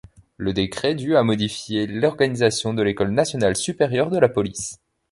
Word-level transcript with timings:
Le 0.37 0.51
décret 0.51 0.95
du 0.95 1.15
a 1.15 1.21
modifié 1.21 1.85
l'organisation 1.85 2.73
de 2.73 2.81
l'École 2.81 3.11
nationale 3.11 3.55
supérieure 3.55 4.09
de 4.09 4.17
la 4.17 4.29
Police. 4.29 4.79